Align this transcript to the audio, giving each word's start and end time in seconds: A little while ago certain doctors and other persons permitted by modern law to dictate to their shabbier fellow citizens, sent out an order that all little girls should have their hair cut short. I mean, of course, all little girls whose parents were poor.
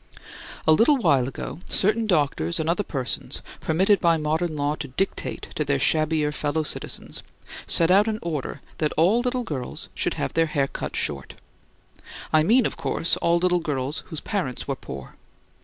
A 0.65 0.71
little 0.71 0.97
while 0.97 1.27
ago 1.27 1.59
certain 1.67 2.07
doctors 2.07 2.59
and 2.59 2.67
other 2.67 2.81
persons 2.81 3.43
permitted 3.59 4.01
by 4.01 4.17
modern 4.17 4.55
law 4.55 4.73
to 4.77 4.87
dictate 4.87 5.49
to 5.53 5.63
their 5.63 5.77
shabbier 5.77 6.31
fellow 6.31 6.63
citizens, 6.63 7.21
sent 7.67 7.91
out 7.91 8.07
an 8.07 8.17
order 8.23 8.61
that 8.79 8.93
all 8.93 9.19
little 9.19 9.43
girls 9.43 9.89
should 9.93 10.15
have 10.15 10.33
their 10.33 10.47
hair 10.47 10.65
cut 10.67 10.95
short. 10.95 11.35
I 12.33 12.41
mean, 12.41 12.65
of 12.65 12.77
course, 12.77 13.15
all 13.17 13.37
little 13.37 13.59
girls 13.59 13.99
whose 14.07 14.21
parents 14.21 14.67
were 14.67 14.75
poor. 14.75 15.13